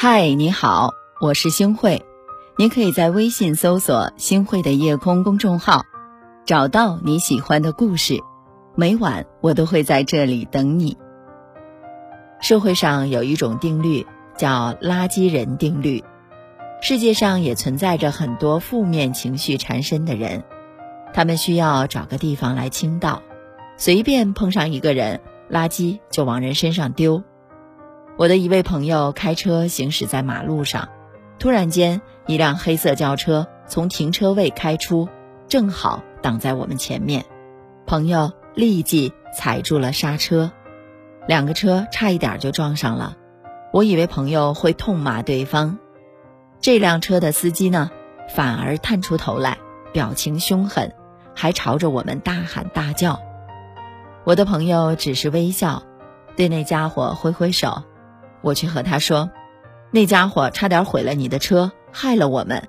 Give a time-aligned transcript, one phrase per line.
[0.00, 2.06] 嗨，你好，我是星慧。
[2.56, 5.82] 您可以在微信搜索“星慧的夜空”公众号，
[6.46, 8.20] 找到你喜欢的故事。
[8.76, 10.96] 每晚我都会在这里等你。
[12.40, 16.04] 社会上有一种定律，叫“垃圾人定律”。
[16.80, 20.44] 世界上也存在着很多负面情绪缠身的人，
[21.12, 23.20] 他们需要找个地方来倾倒，
[23.76, 27.24] 随便碰上一个人，垃圾就往人身上丢。
[28.18, 30.88] 我的一位朋友开车行驶在马路上，
[31.38, 35.08] 突然间，一辆黑色轿车从停车位开出，
[35.46, 37.24] 正好挡在我们前面。
[37.86, 40.50] 朋友立即踩住了刹车，
[41.28, 43.16] 两个车差一点就撞上了。
[43.72, 45.78] 我以为朋友会痛骂对方，
[46.60, 47.88] 这辆车的司机呢，
[48.28, 49.58] 反而探出头来，
[49.92, 50.92] 表情凶狠，
[51.36, 53.20] 还朝着我们大喊大叫。
[54.24, 55.84] 我的朋友只是微笑，
[56.34, 57.84] 对那家伙挥挥手。
[58.40, 59.30] 我去和他说，
[59.90, 62.68] 那家伙差点毁了你的车，害了我们。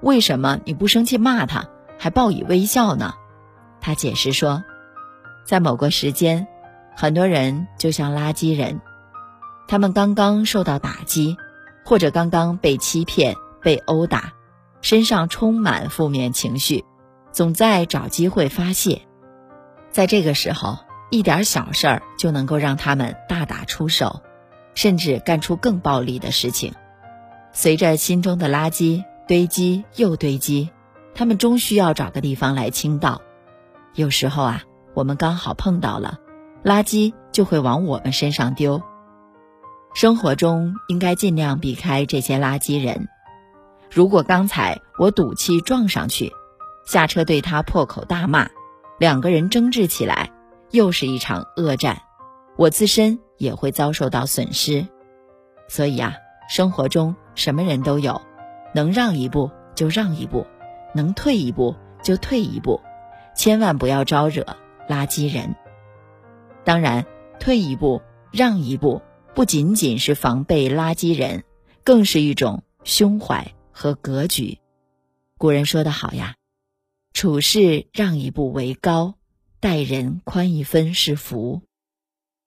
[0.00, 3.14] 为什么你不生气骂他，还报以微笑呢？
[3.80, 4.62] 他解释说，
[5.44, 6.46] 在某个时间，
[6.96, 8.80] 很多人就像垃圾人，
[9.68, 11.36] 他们刚刚受到打击，
[11.84, 14.32] 或者刚刚被欺骗、被殴打，
[14.80, 16.84] 身上充满负面情绪，
[17.32, 19.02] 总在找机会发泄。
[19.90, 20.78] 在这个时候，
[21.10, 24.20] 一点小事儿就能够让他们大打出手。
[24.74, 26.72] 甚至干出更暴力的事情。
[27.52, 30.70] 随着心中的垃圾堆积又堆积，
[31.14, 33.20] 他们终需要找个地方来倾倒。
[33.94, 34.62] 有时候啊，
[34.94, 36.18] 我们刚好碰到了，
[36.64, 38.82] 垃圾就会往我们身上丢。
[39.94, 43.08] 生活中应该尽量避开这些垃圾人。
[43.90, 46.32] 如果刚才我赌气撞上去，
[46.86, 48.48] 下车对他破口大骂，
[48.98, 50.30] 两个人争执起来，
[50.70, 52.00] 又是一场恶战，
[52.56, 53.18] 我自身。
[53.42, 54.86] 也会遭受到损失，
[55.68, 56.14] 所以啊，
[56.48, 58.22] 生活中什么人都有，
[58.72, 60.46] 能让一步就让一步，
[60.94, 61.74] 能退一步
[62.04, 62.80] 就退一步，
[63.34, 64.56] 千万不要招惹
[64.88, 65.56] 垃圾人。
[66.62, 67.04] 当然，
[67.40, 68.00] 退一步
[68.30, 69.02] 让一步，
[69.34, 71.42] 不仅仅是防备垃圾人，
[71.82, 74.60] 更是一种胸怀和格局。
[75.36, 76.36] 古人说得好呀，
[77.12, 79.14] 处事让一步为高，
[79.58, 81.62] 待人宽一分是福，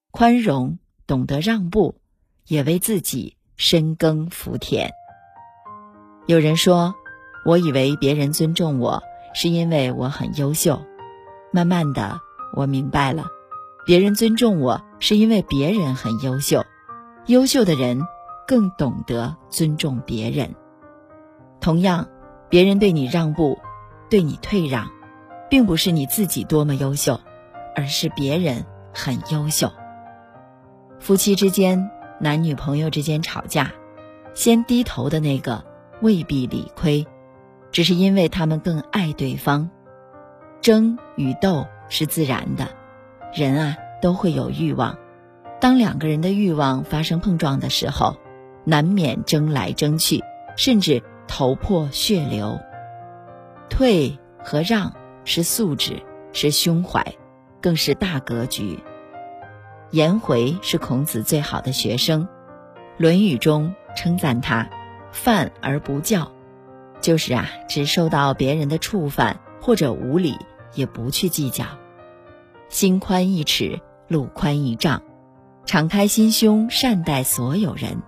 [0.09, 0.79] 宽容。
[1.07, 1.95] 懂得让步，
[2.47, 4.91] 也为自己深耕福田。
[6.25, 6.95] 有人说，
[7.45, 10.81] 我以为别人尊重我是因为我很优秀，
[11.51, 12.19] 慢慢的
[12.55, 13.27] 我明白了，
[13.85, 16.65] 别人尊重我是因为别人很优秀，
[17.27, 18.01] 优秀的人
[18.47, 20.55] 更懂得尊重别人。
[21.61, 22.07] 同样，
[22.49, 23.59] 别人对你让步，
[24.09, 24.89] 对你退让，
[25.49, 27.19] 并不是你自己多么优秀，
[27.75, 29.71] 而是别人很优秀。
[31.05, 33.71] 夫妻之间、男女朋友之间吵架，
[34.33, 35.63] 先低头的那个
[36.01, 37.05] 未必理亏，
[37.71, 39.69] 只是因为他们更爱对方。
[40.61, 42.69] 争与斗是自然的，
[43.35, 44.97] 人啊都会有欲望。
[45.61, 48.17] 当两个人的欲望发生碰撞的时候，
[48.63, 50.23] 难免争来争去，
[50.57, 52.59] 甚至头破血流。
[53.69, 54.91] 退和让
[55.23, 56.01] 是素质，
[56.33, 57.05] 是胸怀，
[57.61, 58.79] 更是大格局。
[59.95, 62.23] 颜回是孔子最好的学生，
[62.97, 64.67] 《论语》中称赞他
[65.13, 66.33] “犯而不教”，
[66.99, 70.37] 就是啊，只受到别人的触犯或者无礼，
[70.73, 71.63] 也不去计较。
[72.67, 73.79] 心宽一尺，
[74.09, 75.01] 路宽一丈，
[75.65, 78.03] 敞开心胸，善待所有人，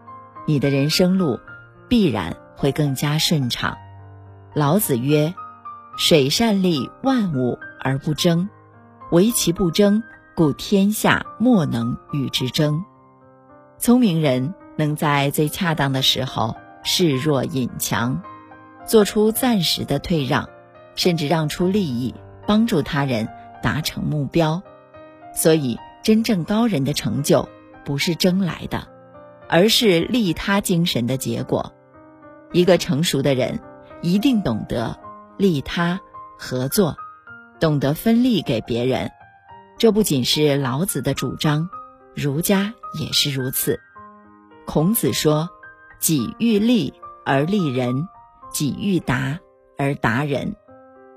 [0.45, 1.39] 你的人生路
[1.87, 3.77] 必然会更加顺畅。
[4.53, 5.33] 老子曰
[5.97, 8.49] ：“水善利万物而不争，
[9.09, 10.03] 唯其不争。”
[10.37, 12.85] 故天下莫能与之争。
[13.79, 18.21] 聪明人能在最恰当的时候示弱隐强，
[18.85, 20.47] 做出暂时的退让，
[20.93, 22.13] 甚至让出利益，
[22.45, 23.27] 帮助他人
[23.63, 24.61] 达成目标。
[25.33, 27.49] 所以，真正高人的成就
[27.83, 28.87] 不是争来的，
[29.49, 31.73] 而是利他精神的结果。
[32.51, 33.59] 一个成熟的人
[34.03, 34.99] 一定懂得
[35.35, 35.99] 利他、
[36.37, 36.95] 合作，
[37.59, 39.09] 懂得分利给别人。
[39.77, 41.69] 这不仅是老子的主张，
[42.15, 43.79] 儒家也是如此。
[44.65, 45.49] 孔子说
[46.01, 46.93] ：“己欲立
[47.23, 48.07] 而立人，
[48.51, 49.39] 己欲达
[49.77, 50.55] 而达人。”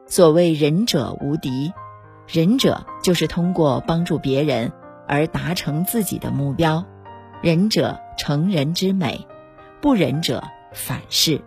[0.07, 1.73] 所谓仁者无敌，
[2.29, 4.73] 仁者就是通过帮助别人
[5.09, 6.85] 而达成自己的目标。
[7.41, 9.27] 仁者成人之美，
[9.81, 11.41] 不仁者反是。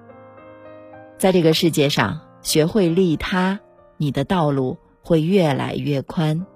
[1.20, 3.60] 在这个世界上，学会利他，
[3.98, 6.48] 你的道路会越来越宽。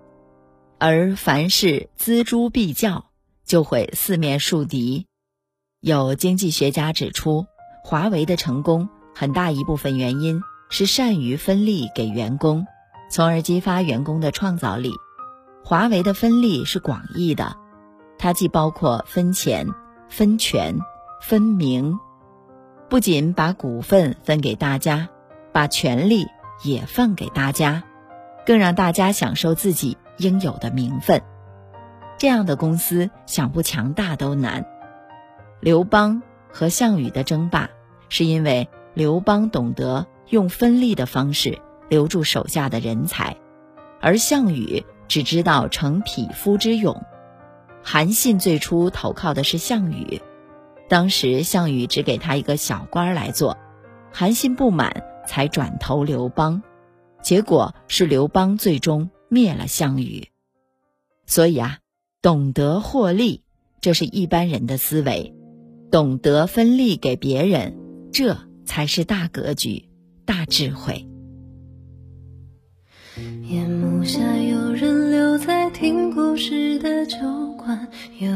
[0.80, 3.06] 而凡事锱铢必较，
[3.46, 5.08] 就会四面树敌。
[5.82, 7.48] 有经济学家指出，
[7.84, 12.68] 华为的成功很大一部分原因是善于分利给员工，
[13.10, 14.92] 从而激发员工的创造力。
[15.64, 17.58] 华为的分利是广义的，
[18.20, 19.68] 它既包括分钱、
[20.10, 20.78] 分权、
[21.24, 21.98] 分名，
[22.88, 25.10] 不仅把股份分给大家，
[25.52, 26.28] 把权利
[26.64, 27.84] 也分给大家，
[28.46, 31.22] 更让大家享受自己应有的名分。
[32.18, 34.66] 这样的公司想不强大都难。
[35.60, 36.22] 刘邦
[36.52, 37.70] 和项羽的争霸，
[38.10, 41.60] 是因为刘邦懂得用分利的方式
[41.90, 43.38] 留住手下的人才，
[44.02, 47.04] 而项羽只知道逞匹夫之勇。
[47.84, 50.22] 韩信最初投靠的是项羽，
[50.90, 53.58] 当时项羽只给他一个小官来做，
[54.12, 56.62] 韩信不满，才转投刘邦，
[57.22, 60.30] 结果是刘邦最终灭了项羽。
[61.26, 61.80] 所以啊。
[62.20, 63.44] 懂得获利，
[63.80, 65.34] 这是一般人的思维；
[65.92, 67.78] 懂得分利给别人，
[68.12, 68.36] 这
[68.66, 69.88] 才是大格局、
[70.26, 71.08] 大智慧。
[73.44, 77.18] 夜幕下，有人留在听故事的酒
[77.56, 77.88] 馆，
[78.20, 78.30] 有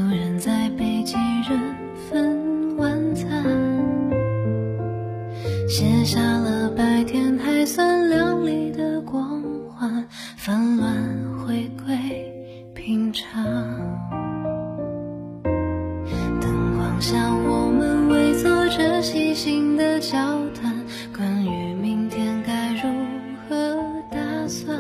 [18.72, 20.18] 着细心的交
[20.56, 20.74] 谈，
[21.14, 22.90] 关于明天该如
[23.50, 23.78] 何
[24.10, 24.80] 打算。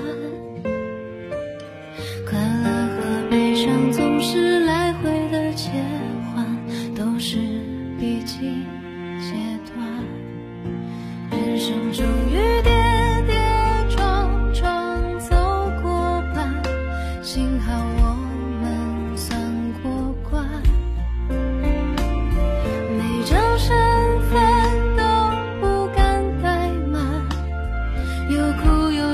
[2.25, 5.71] 快乐和悲伤总是来回的切
[6.33, 6.47] 换，
[6.95, 7.37] 都是
[7.99, 8.63] 必经
[9.19, 9.35] 阶
[9.75, 9.85] 段。
[11.31, 12.05] 人生中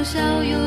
[0.08, 0.67] 笑语